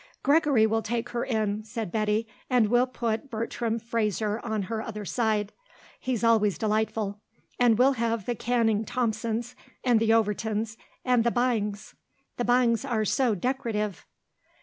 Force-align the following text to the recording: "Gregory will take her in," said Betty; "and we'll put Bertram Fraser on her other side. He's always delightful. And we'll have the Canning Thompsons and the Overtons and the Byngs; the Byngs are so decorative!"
"Gregory 0.23 0.65
will 0.65 0.81
take 0.81 1.09
her 1.09 1.23
in," 1.23 1.63
said 1.63 1.91
Betty; 1.91 2.25
"and 2.49 2.69
we'll 2.69 2.87
put 2.87 3.29
Bertram 3.29 3.77
Fraser 3.77 4.39
on 4.43 4.63
her 4.63 4.81
other 4.81 5.05
side. 5.05 5.53
He's 5.99 6.23
always 6.23 6.57
delightful. 6.57 7.19
And 7.59 7.77
we'll 7.77 7.91
have 7.91 8.25
the 8.25 8.33
Canning 8.33 8.83
Thompsons 8.83 9.55
and 9.83 9.99
the 9.99 10.09
Overtons 10.11 10.75
and 11.05 11.23
the 11.23 11.29
Byngs; 11.31 11.93
the 12.37 12.43
Byngs 12.45 12.83
are 12.83 13.05
so 13.05 13.35
decorative!" 13.35 14.07